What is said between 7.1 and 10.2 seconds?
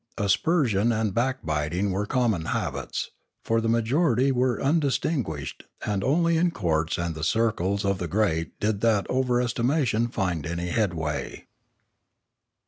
the circles of the great did that of overestimation